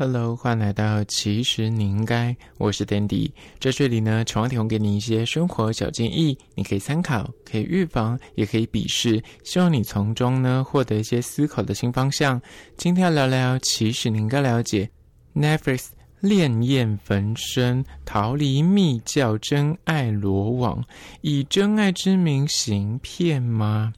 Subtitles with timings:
[0.00, 12.40] Hello，欢迎来到其实你应该，我是 Dandy，在这里呢，希望提供给你一些生活小建议，你可以参考，可以预防，也可以鄙视，希望你从中呢获得一些思考的新方向。
[12.76, 14.88] 今天要聊聊，其实你应该了解
[15.34, 15.88] Netflix
[16.20, 20.80] 恋焰焚身，逃离密教真爱罗网，
[21.22, 23.92] 以真爱之名行骗吗？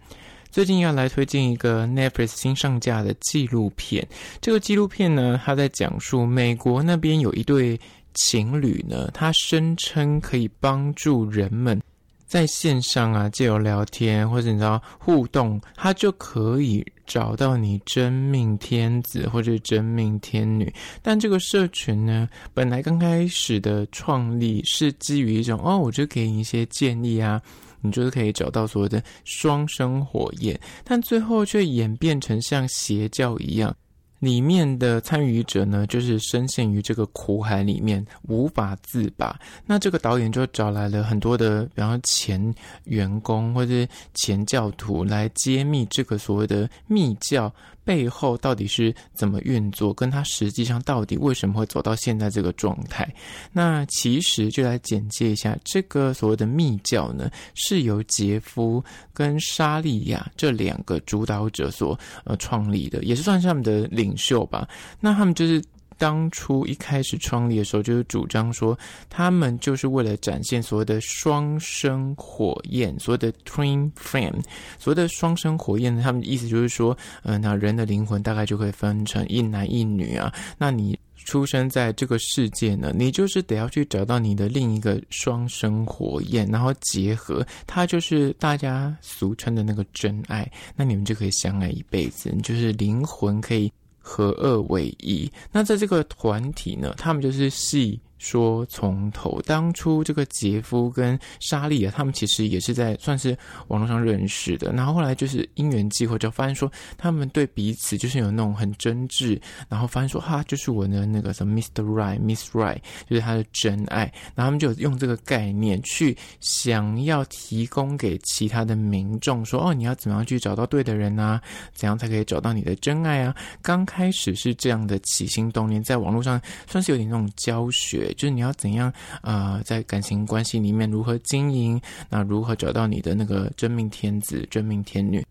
[0.51, 4.07] 最近要来推荐一个 Netflix 新上架的纪录片。
[4.41, 7.79] 这个纪录片呢，它在讲述美国那边有一对
[8.15, 11.81] 情侣呢，他声称可以帮助人们
[12.27, 20.73] 在线上啊，借由聊天或者你知道互动，他就可以找到你真命天子或者真命天女。
[21.01, 27.41] 但这个社群呢，本来刚开始的创立是基于一种哦，我就给你一些建议啊。
[27.83, 33.75] 你就是可以找到所谓的双生火焰，但最后却演变成像邪教一样，
[34.21, 39.37] 里面的参与者呢，就是深陷于这个苦海里面无法自拔。
[39.67, 43.73] 那这个导演就找来了很多的，比方前员工或者
[44.15, 47.53] 前教徒来揭秘这个所谓的密教。
[47.83, 49.93] 背后到底是怎么运作？
[49.93, 53.13] 跟他实际上到底为什么会走到现在这个状态？
[53.53, 64.69] 那其实就来简介一下这个所谓的密教呢，是由杰夫跟莎莉亚这两个主导者所呃创立的，也是算是他们的领领袖吧。
[64.99, 65.63] 那他们就是。
[66.01, 68.75] 当初一开始创立的时候，就是主张说，
[69.11, 74.43] 他们就是为了展现所谓的双生火焰，所谓的 twin flame，
[74.79, 93.71] 所谓的双生火焰呢，他们的意思就是说，嗯、呃，那人的灵魂大概就会分成一男一女啊，那你出生在这个世界呢，你就是得要去找到你的另一个双生火焰，然后结合，它就是大家俗称的那个真爱，那你们就可以相爱一辈子，你就是灵魂可以。
[94.01, 95.31] 合二为一。
[95.53, 103.37] 那在这个团体呢，他们就是系说从头，当初这个杰夫跟莎莉啊，他们其实也是在算是
[103.69, 104.71] 网络上认识的。
[104.73, 109.41] 然后后来就是因缘际会，就发现说他们对彼此就是有那种很真挚。
[109.71, 111.83] 然后发现说哈，就是我的那个什么 Mr.
[111.83, 112.79] Right、Miss Right，
[113.09, 114.03] 就是他的真爱。
[114.35, 121.41] 然后他们就用这个概念去想要提供给其他的民众说哦，你要怎么样去找到对的人啊？
[121.73, 123.35] 怎样才可以找到你的真爱啊？
[123.63, 126.39] 刚开始是这样的起心动念，在网络上
[126.69, 128.10] 算是有点那种教学。
[128.15, 131.81] 就是你要怎样啊、在感情关系里面如何经营？
[132.09, 135.25] 那如何找到你的那个真命天子、真命天女？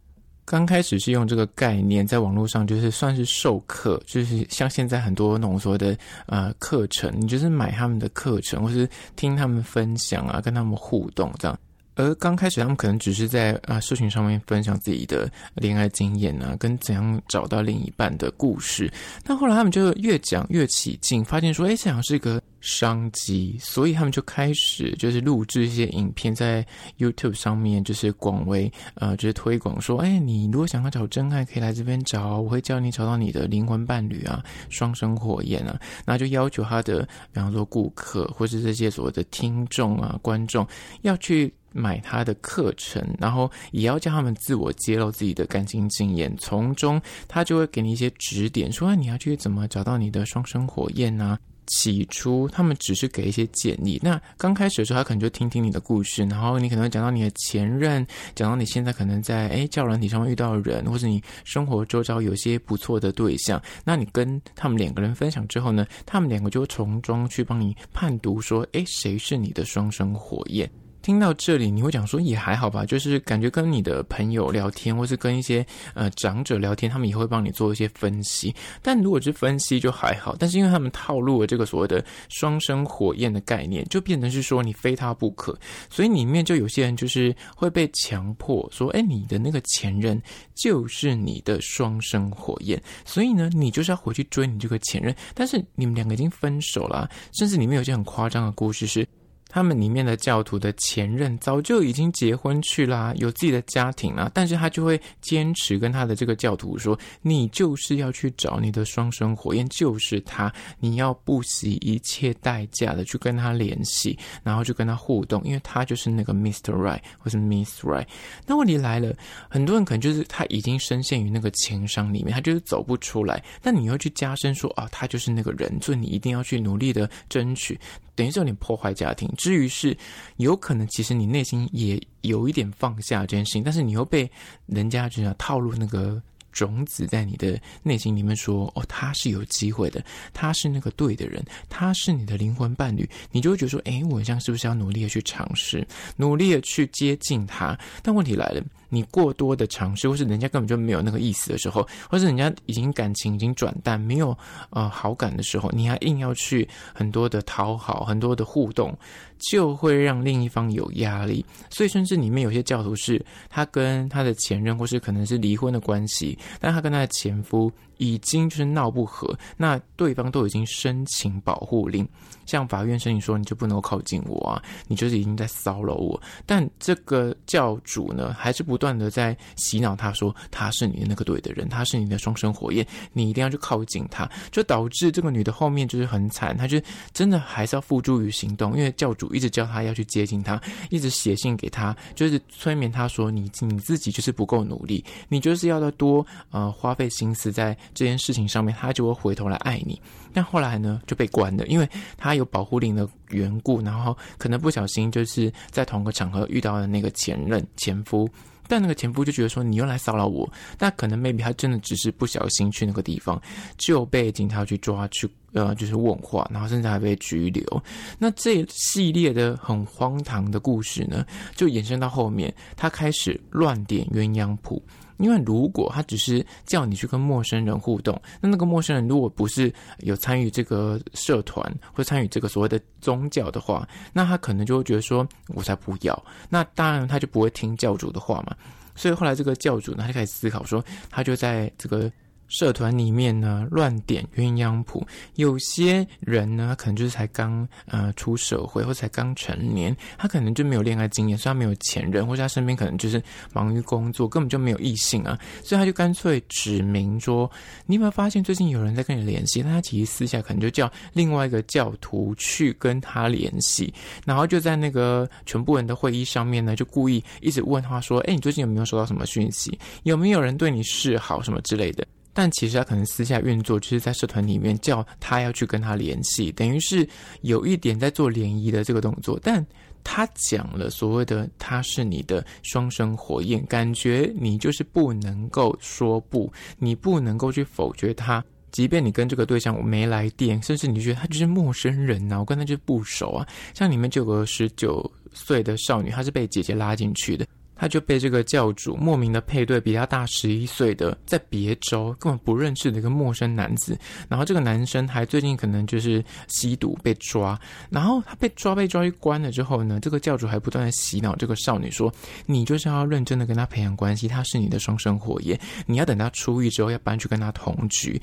[0.45, 5.95] 刚开始是用这个概念在网络上，就是算是授课，就是像现在很多那种说的
[6.25, 11.59] 呃课程，你就是买他们的课程，或是听他们分享啊，跟他们互动这样。
[11.99, 18.89] 而刚开始他们可能只是在啊社群上面分享自己的恋爱经验啊，跟怎样找到另一半的故事。
[19.21, 26.65] 但后来他们就越讲越起劲，发现说，哎，这好像是一个商机，所以他们就开始就是录制一些影片在
[26.97, 35.77] YouTube 上面，就是广为呃就是推广说，哎，你如果想要找真爱，可以来这边找，我会教你找到你的灵魂伴侣啊，双生火焰啊。
[36.05, 37.01] 那就要求他的，
[37.33, 40.65] 比方说顾客或是这些所谓的听众啊观众
[41.01, 41.53] 要去。
[41.71, 51.37] 买他的课程，然后也要叫他们自我揭露自己的感情经验，从中他就会给你一些指点，说你要去怎么找到你的双生火焰呢？
[51.71, 58.03] 起初他们只是给一些建议，那刚开始的时候他可能就听听你的故事，然后你可能会讲到你的前任，
[58.33, 70.67] 讲到你现在可能在诶交友软体上面遇到人，或者你生活周遭有些不错的对象，那你跟他们两个人分享之后呢，他们两个就会从中去帮你判读说，诶谁是你的双生火焰？
[71.01, 78.53] 听到这里，你会讲说也还好吧，就是感觉跟你的朋友聊天，或是跟一些呃长者聊天，他们也会帮你做一些分析。
[78.81, 85.57] 但如果是分析就还好，但是因为他们套路了这个所谓的双生火焰的概念，就变成是说你非他不可，
[85.89, 90.21] 所以里面就有些人就是会被强迫说，哎，你的那个前任
[90.53, 99.07] 就是你的双生火焰，所以呢，你就是要回去追你这个前任，但是你们两个已经分手了，甚至里面有些很夸张的故事是。
[99.49, 116.71] 他们里面的教徒的前任早就已经结婚去啦，有自己的家庭啦，但是他就会坚持跟他的这个教徒说：“你就是要去找你的双生火焰，就是他，你要不惜一切代价的去跟他联系，然后去跟他互动，因为他就是那个 Mr.
[116.71, 118.05] Right 或是 Miss Right。
[118.45, 119.15] 那问题来了，
[119.49, 123.43] 很多人可能就是他已经深陷于那个情伤里面，他就是走不出来。
[123.63, 127.79] 但你又去加深说啊，他就是那个人，所以你一定要去努力的争取。”
[128.15, 129.33] 等于是有点破坏家庭。
[129.39, 129.97] 至于是
[130.35, 134.29] 有可能，其实你内心也有一点放下这件事情，但是你又被
[134.65, 136.21] 人家就想套路那个
[136.51, 140.03] 种子在你的内心里面说：“哦，他是有机会的，
[140.33, 145.87] 他是那个对的人，他是你的灵魂伴侣。”你就会觉得说：“诶，我这样是不是要努力的去尝试，
[146.17, 148.61] 努力的去接近他？”但问题来了。
[148.89, 154.37] 你过多的尝试，或是人家根本就没有那个意思的时候，或是人家已经感情已经转淡，没有
[154.71, 158.97] 呃好感的时候，你还硬要去很多的讨好，很多的互动，
[159.37, 161.45] 就会让另一方有压力。
[161.69, 172.07] 所以，甚至里面有些教徒是，他跟他的前任，或是可能是离婚的关系，但他跟他的前夫已经就是闹不和，那对方都已经申请保护令。
[172.45, 176.19] 向法院申请说，你就不能够靠近我啊，你就是已经在骚扰我。
[176.47, 182.83] 但这个教主呢，还是不断的在洗脑他说，他是你的那个对的人，他是你的双生火焰，
[183.13, 186.81] 你一定要去靠近他，就导致这个女的后面就是很惨，她就
[187.13, 190.59] 真的还是要付诸于行动，因为教主一直叫她要去接近他，
[190.89, 200.01] 一直写信给他，就是催眠他说，你你自己就是不够努力，你就是要再多呃花费心思在这件事情上面，他就会回头来爱你。
[200.31, 208.29] 但后来呢，就被关了，因为他有保护令的缘故，然后可能不小心就是在同个场合遇到了那个前任前夫，
[208.69, 213.41] 但那个前夫就觉得说，你又来骚扰我，那可能 maybe 他真的只是不小心去那个地方，
[213.77, 217.83] 就被警察去抓去呃就是问话，然后甚至还被拘留。
[218.19, 221.25] 那这系列的很荒唐的故事呢，
[221.55, 224.81] 就延伸到后面，他开始乱点鸳鸯谱。
[225.19, 236.23] 因为如果他只是叫你去跟陌生人互动，那那个陌生人如果不是有参与这个社团或参与这个所谓的宗教的话，那他可能就会觉得说，我才不要。
[236.49, 238.55] 那当然他就不会听教主的话嘛。
[238.95, 242.11] 所以后来这个教主呢，他就开始思考说，他就在这个。
[242.49, 245.05] 社团里面呢，乱点鸳鸯谱。
[245.35, 253.21] 有些人呢，可能就是才刚呃出社会，或才刚成年，他可能就没有恋爱经验，所以他没有前任，或者他身边可能就是
[253.53, 257.49] 忙于工作，根本就没有异性啊，所以他就干脆指明说
[257.85, 263.93] ：“你有没有发现最近有人在跟你联系？”但他其实私下可能就叫另外一个教徒去跟他联系，
[264.25, 269.77] 然后就在那个全部人的会议上面呢，就故意一直问他说：“哎，你最近有没有收到什么讯息？
[270.03, 277.07] 有没有人对你示好什么之类的？”但其实他可能私下运作，就是在社团里面叫他要去跟他联系，等于是
[277.41, 279.39] 有一点在做联谊的这个动作。
[279.43, 279.65] 但
[280.03, 293.45] 他讲了所谓的他是你的双生火焰，感觉你就是不能够说不，你不能够去否决他，即便你跟这个对象我没来电，甚至你觉得他就是陌生人呐、啊，我跟他就是不熟啊。
[293.73, 297.45] 像里面就有个十九岁的少女，她是被姐姐拉进去的。
[297.79, 303.97] 他就被这个教主莫名的配对比他大十一岁的，在别州根本不认识的一个陌生男子，
[304.27, 307.57] 然后这个男生还最近可能就是吸毒被抓，
[307.89, 312.13] 然后他被抓被抓去关了之后呢，这个教主还不断的洗脑这个少女说，
[312.45, 318.21] 你就是要认真的跟他培养关系，他是你的双生火焰，你要等他出狱之后要搬去跟他同居，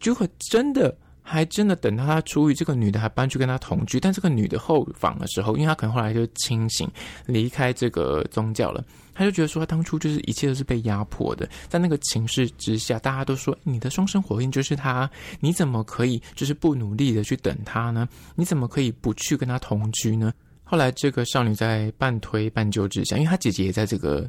[0.00, 0.96] 结果真的。
[1.26, 3.98] 还真的等到他出狱，这个女的还搬去跟他同居。
[3.98, 6.86] 但这个女的后访的时候，因为她可能后来就清醒，
[7.24, 8.84] 离开这个宗教了。
[9.14, 15.10] 她就觉得说，她当初就是一切都是被压迫的，在那个情势之下，大家都说你的双生火焰就是他，
[15.40, 18.06] 你怎么可以就是不努力的去等他呢？
[18.34, 20.30] 你怎么可以不去跟他同居呢？
[20.64, 24.28] 后来，这个少女在半推半就之下，因为她姐姐也在这个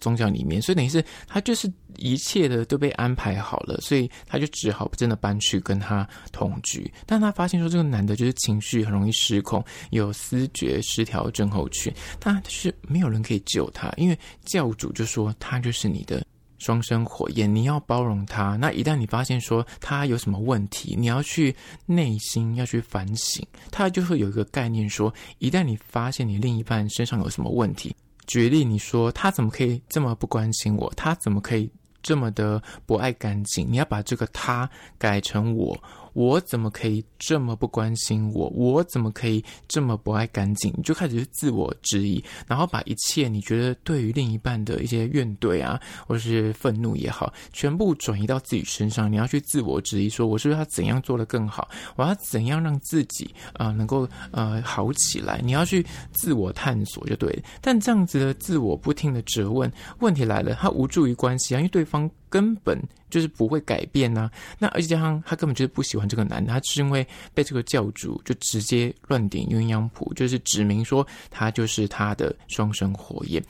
[0.00, 6.90] 宗教里面，所以等于是她就是一切的都被安排好了，所以她就只好真的搬去跟他同居。
[7.04, 16.24] 但她发现说，这个男的就是情绪很容易失控，有思觉失调症候群，但是没有人可以救他，因为教主就说他就是你的。
[16.58, 18.56] 双生火焰，你要包容他。
[18.56, 21.54] 那一旦你发现说他有什么问题，你要去
[21.86, 23.46] 内心要去反省。
[23.70, 27.94] 他就会有一个概念说，一旦你发现你另一半身上有什么问题，
[28.26, 31.70] 举例你说他怎么可以这么不关心我，他怎么可以
[32.02, 35.78] 这么的不爱干净，你要把这个他改成我。
[36.16, 38.48] 我怎么可以这么不关心我？
[38.48, 40.72] 我怎么可以这么不爱干净？
[40.74, 49.12] 你就开始自我质疑，然后把一切你觉得对于另一半的一些怨怼啊，或是愤怒也好，全部转移到自己身上。
[49.12, 51.68] 你要去自我质疑，说我是不是要怎样做得更好？
[51.96, 55.42] 我要怎样让自己啊、能够呃好起来？
[55.44, 57.42] 你要去自我探索就对了。
[57.60, 62.10] 但这样子的自我不停的质问，问题来了，他无助于关系啊，因为对方。
[62.28, 73.42] 根本就是不会改变呐、那而且加上他根本就是不喜欢这个男的，他是因为被这个教主就直接乱点鸳鸯谱，就是指明说他就是他的双生火焰。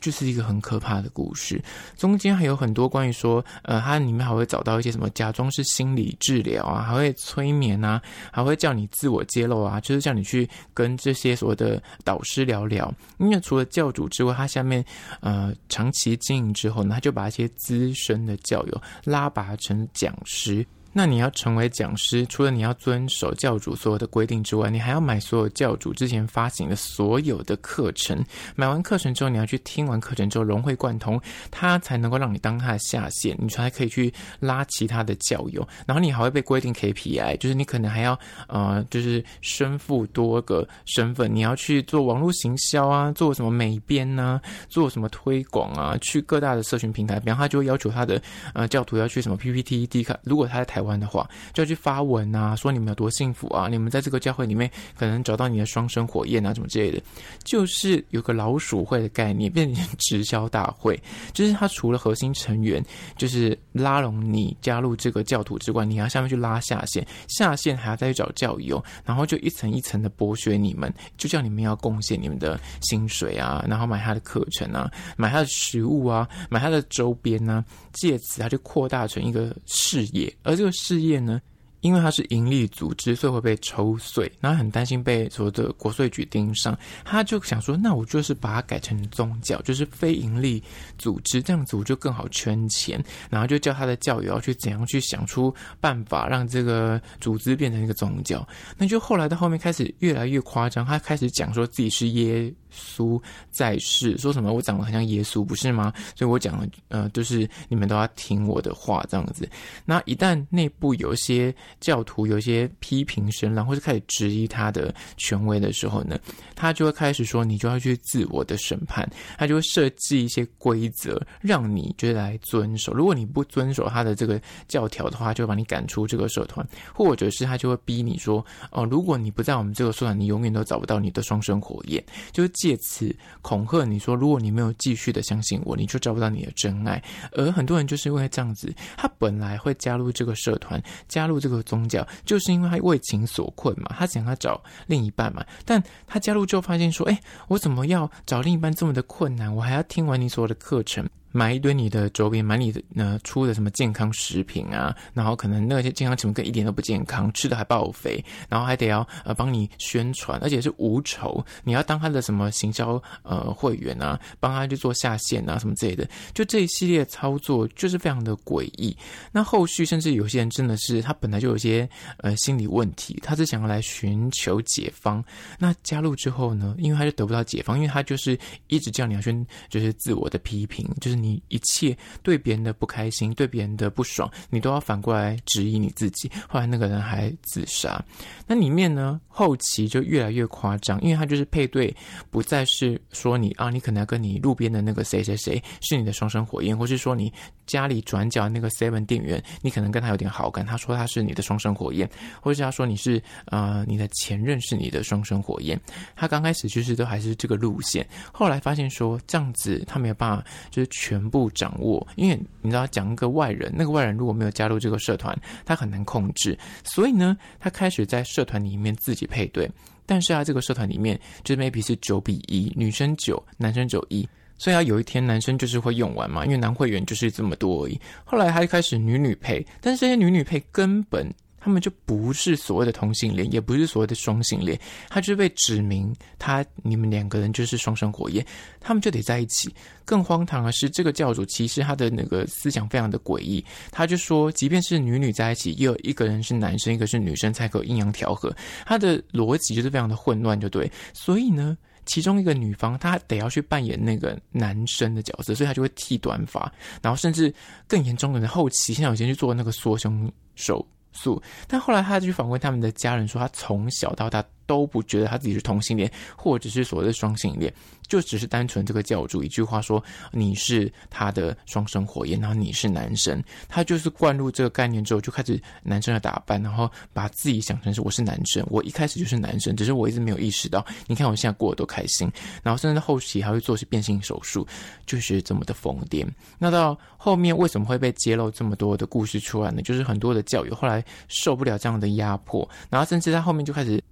[0.00, 1.62] 就是一个很可怕的故事。
[1.96, 12.92] 中间还有很多关于说，呃，它里面还会找到一些什么假装是心理治疗啊，还会催眠啊，还会叫你自我揭露啊，就是叫你去跟这些所谓的导师聊聊。
[13.18, 14.84] 因为除了教主之外，他下面
[15.20, 20.66] 呃长期经营之后呢，他就把一些资深的教友拉拔成讲师。
[20.94, 28.22] 那你要成为讲师，除了你要遵守教主所有的规定之外，你还要买所有教主之前发行的所有的课程。
[28.54, 31.18] 买完课程之后，你要去听完课程之后融会贯通，
[31.50, 35.66] 他才能够让你当他的下线，你才可以去拉其他的教友。
[35.86, 48.20] 然后你还会被规定 KPI，就是你可能还要呃，就是身负多个身份，你要去做网络行销啊，做什么美编啊，做什么推广啊，去各大的社群平台，比方他就会要求他的
[48.52, 50.81] 呃教徒要去什么 PPT、D 卡，如果他在台。
[50.82, 53.68] 湾的话，就要去发文啊，说你们有多幸福啊！
[53.68, 57.00] 你们在这个教会里面可能找到你的双生火焰啊，什么之类的，
[57.44, 61.00] 就是有个老鼠会的概念，变成直销大会。
[61.32, 62.84] 就是他除了核心成员，
[63.16, 80.71] 就是拉拢你加入这个教徒之外，你要下面去拉下线，下线还要再去找教友，然后就一层一层的剥削你们，就叫你们要贡献你们的薪水啊，然后买他的课程啊，买他的食物啊，买他的周边啊，借此他就扩大成一个事业，而这个。
[80.72, 81.40] 事业呢？
[81.80, 90.62] 因为它是盈利组织，所以会被抽税，然后很担心被所谓的国税局盯上，他就想说：“那我就是把它改成宗教，就是非盈利
[90.96, 98.46] 组织，这样子我就更好圈钱。”然后就叫他的教友要去怎样去想出办法，让这个组织变成一个宗教。
[98.78, 105.92] 那就后来到后面开始越来越夸张，他开始讲说自己是耶稣在世，说什么我长得很像耶稣，不是吗？
[106.16, 109.48] 所以我讲的呃，就是你们都要听我的话，这样子。
[109.84, 116.18] 那一旦内部有一些教徒有一些批评声浪，或是开始质疑他的权威的时候呢，
[116.54, 122.92] 他就会开始说：“你就要去自我的审判。”他就会设计一些规则，让你就是来遵守。
[122.92, 132.02] 如果你不遵守他的这个教条的话，就把你赶出这个社团，或者是他就会逼你说：“哦，如果你不在我们这个社团，你永远都找不到你的双生火焰。”
[132.32, 137.02] 就是借此恐吓你说：“如果你没有继续的相信我，你就找不到你的真爱。”
[137.32, 141.60] 而很多人就是因为这样子，他本来会加入这个社团，加入这个。
[141.62, 149.54] 宗教就是因为他为情所困嘛，他想要找另一半嘛，但他加入之后发现说，哎，我怎么要找另一半这么的困难？
[149.54, 151.08] 我还要听完你所有的课程。
[151.32, 168.94] 买一堆你的周边，买你的呃出的什么健康食品啊，然后可能那些健康食品跟一点都不健康，吃的还爆肥，然后还得要呃帮你宣传，而且是无酬，你要当他的什么行销呃会员啊，帮他去做下线啊什么之类的，就这一系列操作就是非常的诡异。
[169.32, 175.24] 那后续甚至有些人真的是他本来就有些呃心理问题，他是想要来寻求解方。
[175.58, 179.32] 那加入之后呢，因为他就得不到解方，因为他就是一直叫你要去
[179.70, 181.21] 就是自我的批评，就是。
[181.22, 186.30] 你一切对别人的不开心，对别人的不爽，你都要反过来质疑你自己。
[186.48, 188.02] 后来那个人还自杀。
[188.46, 191.94] 那里面呢，后期就越来越夸张，因为他就是配对，
[192.30, 197.32] 不再是说你啊，你可能要跟你路边的那个谁谁谁是你的双生火焰，或是说你
[197.66, 202.08] 家里转角那个 seven 店员，你可能跟他有点好感，他说他是你的双生火焰，
[202.40, 205.80] 或是他说你是呃你的前任是你的双生火焰。
[206.14, 211.11] 他刚开始就是都还是这个路线，后来发现说这样子他没有办法，就是全。
[211.12, 216.58] 全部掌握，因为你知道，讲一个外人，那个外人如果没有加入这个社团，他很难控制。
[216.84, 219.70] 所以呢，他开始在社团里面自己配对。
[220.06, 224.26] 但是啊，这个社团里面就是 maybe 是九比一，女生九，男生九一。
[224.56, 228.00] 所以啊，有一天男生就是会用完嘛，因为男会员就是这么多而已。
[228.24, 231.30] 后来他就开始女女配，但是这些女女配根本。
[231.62, 234.76] 他们就不是所谓的同性恋，也不是所谓的双性恋，
[235.08, 238.44] 他就被指明他你们两个人就是双生火焰，
[238.80, 239.72] 他们就得在一起。
[240.04, 248.52] 更荒唐的是，这个教主其实他的那个思想非常的诡异，他就说，即便是女女在一起，也有一个人是男生，一个是女生，才可以阴阳调和。
[248.84, 250.90] 他的逻辑就是非常的混乱，就对。
[251.14, 257.54] 所以呢，其中一个女方她得要去扮演那个男生的角色，所以她就会剃短发，然后甚至
[257.86, 267.72] 更严重的后期，现在有些去做那个缩胸手素，但后来他去访问他们的家人，说他从小到大都不觉得他自己是同性恋，或者是所谓的双性恋。
[268.08, 270.02] 就只是单纯这个教主一句话说，
[270.32, 280.84] 你是他的双生火焰，然后你是男生，他就是灌入这个概念之后，就开始男生的打扮，然后把自己想成是我是男生，我一开始就是男生，只是我一直没有意识到。
[281.06, 282.30] 你看我现在过得多开心，
[282.62, 284.66] 然后甚至后期还会做些变性手术，
[285.06, 286.26] 就是这么的疯癫。
[286.58, 289.80] 那到后面为什么会被揭露这么多的故事出来呢？
[289.80, 294.02] 就是很多的教友后来受不了这样的压迫，然后甚至他后面就开始。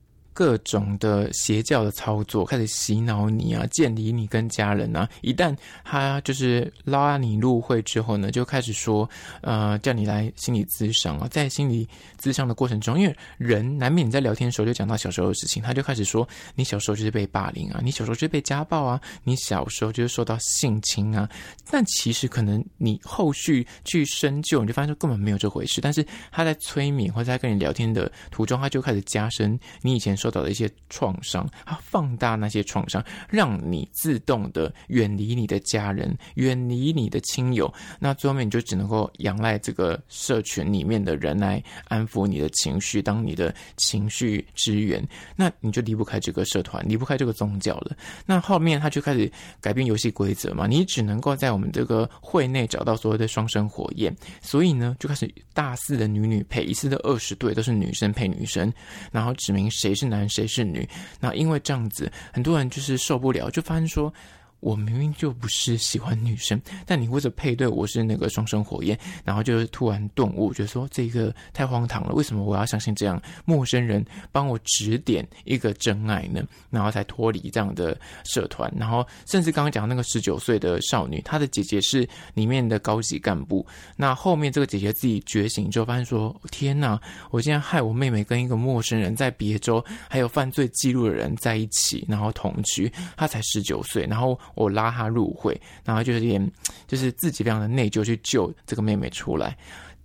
[0.40, 5.06] 各种的邪教的操作，开始洗脑你啊，建立你跟家人啊。
[5.20, 5.54] 一旦
[5.84, 9.06] 他就是拉你入会之后呢，就开始说，
[9.42, 11.28] 呃，叫你来心理咨商啊。
[11.30, 11.86] 在心理
[12.18, 21.28] 咨商的过程中，因为人难免在聊天的时候就讲到小时候的事情，他就开始说，你小时候就是被霸凌啊，你小时候就是被家暴啊，你小时候就是受到性侵啊。
[21.70, 25.82] 但其实可能你后续去深究，你就发现根本没有这回事。
[25.82, 37.72] 但是他在催眠或者在跟你聊天的途中，他就开始加深你以前说到的一些创伤，他放大那些创伤，让你自动的远离你的家人，远离你的亲友。
[37.98, 45.06] 那最后面你就只能够仰赖这个社群里面的人来安抚你的情绪，当你的情绪支援。
[45.36, 47.96] 那你就离不开这个社团，离不开这个宗教了。
[48.26, 54.14] 那后面他就开始改变游戏规则嘛，你只能够在我们这个会内找到所谓的双生火焰。
[54.42, 58.72] 所以呢，就开始大肆的女女配，一次的二十对都是女生配女生，
[59.10, 60.86] 然后指明谁是男谁是女。
[61.20, 64.12] 那因为这样子，很多人就是受不了，就发现说。
[64.60, 72.12] 我明明就不是喜欢女生，但你为了配对我是那个双生火焰，然后就是突然顿悟，觉得说这个太荒唐了。
[72.12, 76.42] 为什么我要相信这样陌生人帮我指点一个真爱呢？
[76.68, 78.70] 然后才脱离这样的社团。
[78.76, 83.66] 然后甚至刚刚讲那个十九岁的少女，她的姐姐是里面的高级干部。
[83.96, 87.00] 那后面这个姐姐自己觉醒之后，发现说：天哪，
[87.30, 92.92] 我竟然害我妹妹跟一个陌生人在别州还有犯罪记录的人在一起，然后同居。
[93.16, 94.38] 她才十九岁，然后。
[94.54, 96.50] 我拉他入会，然后就是连，
[96.86, 99.56] 就是自己非常的内疚去救这个妹妹出来。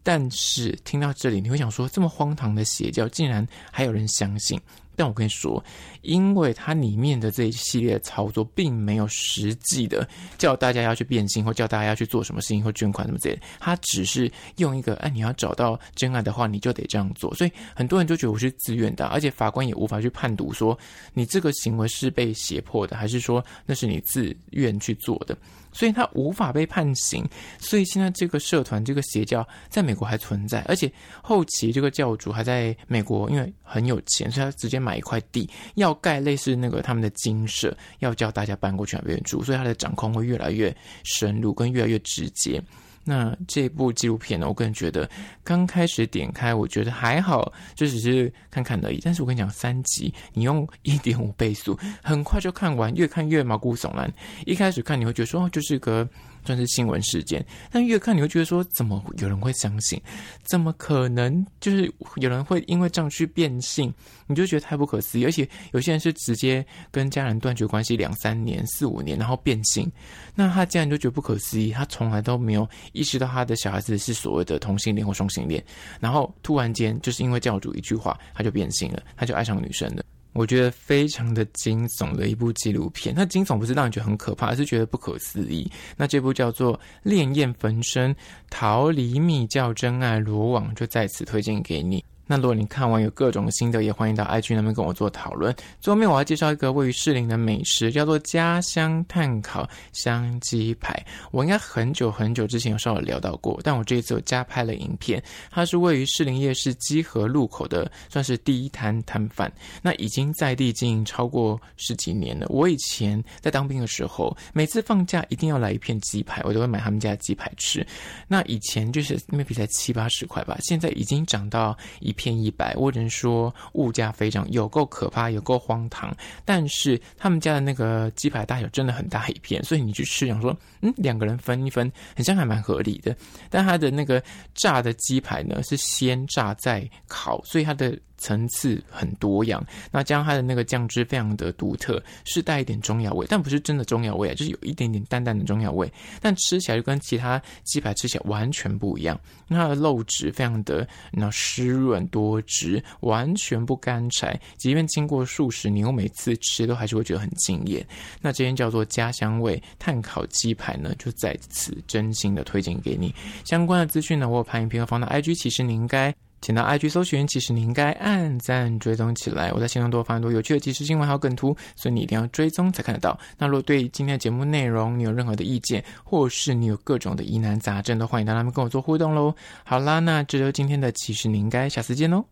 [0.03, 4.59] 但是听到这里，你会想说，这么荒唐的邪教，竟然还有人相信？
[4.95, 5.63] 但我跟你说，
[6.01, 13.41] 因为它里面的这一系列操作，并没有实际的叫大家要去变性，或叫大家要去做什么事情，或捐款什么之类的。
[13.59, 17.33] 它只是用一个，哎，你要找到真爱的话，你就得这样做。
[17.35, 20.77] 所以很多人就觉得我是自愿的，而且法官也无法去判读说
[21.13, 25.37] 你这个行为是被胁迫的，还是说那是你自愿去做的。
[25.71, 27.21] 所以他无法被判刑，
[27.59, 30.89] 所以现在这个社团这个邪教在美国还存在，而且
[31.21, 42.61] 后期这个教主还在美国，因为很有钱，所以他直接买一块地，要盖类似那个他们的精舍，要叫大家搬过去那边住，所以他的掌控会越来越深入，跟越来越直接。
[43.03, 45.09] 那这部纪录片呢，我个人觉得
[45.43, 48.99] 刚开始点开，我觉得还好，就只是看看而已。
[49.03, 54.11] 但是我跟你讲，三集你用一点五倍速，很快就看完，越看越毛骨悚然。
[54.45, 56.07] 一开始看你会觉得说，哦，就是个。
[56.45, 59.99] 算是新闻事件，但越看你会觉得说，怎么有人会相信？
[60.43, 61.45] 怎么可能？
[61.59, 63.93] 就是有人会因为这样去变性？
[64.27, 65.25] 你就觉得太不可思议。
[65.25, 69.91] 而且有些人是直接跟家人断绝关系两三年、四五年，然后变性。
[70.35, 75.63] 那他家人就觉得不可思议，他从来都没有意识到他的小孩子是所谓的同性恋或双性恋，
[75.99, 80.03] 然后突然间就是因为教主一句话，他就变性了，他就爱上女生了。
[80.35, 85.71] 我觉得非常的惊悚的一部纪录片，那惊悚不是让你觉得很可怕，而是觉得不可思议。
[85.95, 88.13] 那这部叫做《烈焰焚身，
[88.49, 92.03] 逃离密教真爱罗网》，就在此推荐给你。
[92.27, 95.55] 那如果你看完有各种心得，也欢迎到 IG 那边跟我做讨论。
[95.79, 101.05] 最后面我要介绍一个位于士林的美食，叫做家乡炭烤香鸡排。
[101.31, 105.21] 我应该很久很久之前有稍微聊到过，但我这一次有加拍了影片。
[105.51, 109.51] 它是位于士林夜市基河路口的，算是第一摊摊贩。
[109.83, 112.47] 那已经在地经营超过十几年了。
[112.49, 117.85] 我以前在当兵的时候，每次放假一定要来一片鸡排，我都会买他们家的鸡排吃。
[118.27, 122.14] 那以前就是 maybe 才七八十块吧，现在已经涨到一。
[122.15, 126.15] 片一百，或者说物价飞涨有够可怕，有够荒唐。
[126.43, 133.15] 但是他们家的那个鸡排大小真的很大一片，所以你去吃，想说，嗯，两个人分一分，好像还蛮合理的。
[133.49, 134.21] 但他的那个
[134.53, 137.97] 炸的鸡排呢，是先炸再烤，所以它的。
[138.17, 149.19] 层次很多样，那加上它的那个酱汁非常的独特，是带一点中药味，但不是真的中药味啊，就是有一点点淡淡的中药味，但吃起来就跟其他鸡排吃起来完全不一样。
[149.47, 157.85] 那它的肉质非常的那湿润多汁，完全不干柴，即便经过数十年，我每次吃都还是会觉得很惊艳。
[158.21, 163.13] 那这间叫做家乡味炭烤鸡排呢，就在此真心的推荐给你。
[163.43, 166.15] 相关的资讯呢，我有拍影片和放到 IG，其实你应该。
[166.45, 169.51] 请到 IG 搜寻，其实你应该按赞追踪起来。
[169.51, 173.19] 我在新浪多发很多有趣的即时新闻还有梗图，所以你一定要追踪才看得到。
[173.35, 179.33] 那如果对今天的节目内容你有任何的意见，或是你有各种的疑难杂症，都欢迎到那边跟我做互动喽。
[179.63, 182.23] 好啦，那这就是今天的其实你应该，下次见喽。